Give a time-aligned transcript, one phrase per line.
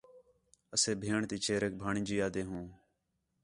[0.75, 2.65] اسے بھیݨ تی چھیریک بھاڑین٘جی آہدے ہوں